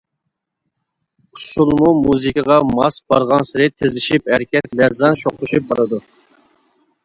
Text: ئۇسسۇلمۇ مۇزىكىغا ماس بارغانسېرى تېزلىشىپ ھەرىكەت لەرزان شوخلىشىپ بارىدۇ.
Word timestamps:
ئۇسسۇلمۇ 1.37 1.91
مۇزىكىغا 2.07 2.57
ماس 2.71 2.99
بارغانسېرى 3.13 3.69
تېزلىشىپ 3.83 4.35
ھەرىكەت 4.35 4.75
لەرزان 4.83 5.23
شوخلىشىپ 5.25 5.73
بارىدۇ. 5.73 6.05